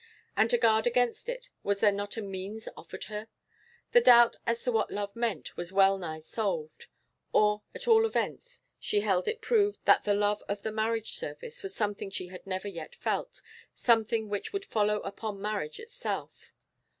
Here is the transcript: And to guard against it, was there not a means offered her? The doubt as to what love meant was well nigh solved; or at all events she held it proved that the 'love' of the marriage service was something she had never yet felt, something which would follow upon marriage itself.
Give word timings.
And 0.35 0.49
to 0.49 0.57
guard 0.57 0.87
against 0.87 1.29
it, 1.29 1.51
was 1.61 1.79
there 1.79 1.91
not 1.91 2.17
a 2.17 2.23
means 2.23 2.67
offered 2.75 3.03
her? 3.03 3.27
The 3.91 4.01
doubt 4.01 4.35
as 4.47 4.63
to 4.63 4.71
what 4.71 4.89
love 4.89 5.15
meant 5.15 5.55
was 5.55 5.71
well 5.71 5.95
nigh 5.99 6.21
solved; 6.21 6.87
or 7.33 7.61
at 7.75 7.87
all 7.87 8.03
events 8.07 8.63
she 8.79 9.01
held 9.01 9.27
it 9.27 9.43
proved 9.43 9.85
that 9.85 10.03
the 10.03 10.15
'love' 10.15 10.41
of 10.49 10.63
the 10.63 10.71
marriage 10.71 11.11
service 11.13 11.61
was 11.61 11.75
something 11.75 12.09
she 12.09 12.29
had 12.29 12.47
never 12.47 12.67
yet 12.67 12.95
felt, 12.95 13.43
something 13.75 14.27
which 14.27 14.51
would 14.51 14.65
follow 14.65 15.01
upon 15.01 15.39
marriage 15.39 15.79
itself. 15.79 16.51